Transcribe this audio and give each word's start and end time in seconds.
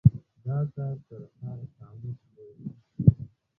دا 0.43 0.57
کار 0.75 0.97
تر 1.07 1.21
هر 1.41 1.59
قاموس 1.75 2.19
لوی 2.33 2.51
دی. 2.57 2.71